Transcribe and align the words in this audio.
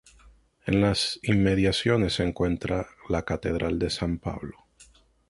En 0.65 0.81
las 0.81 1.19
inmediaciones 1.21 2.13
se 2.13 2.23
encuentra 2.23 2.87
la 3.07 3.21
Catedral 3.23 3.77
de 3.77 3.91
San 3.91 4.17
Pablo. 4.17 4.57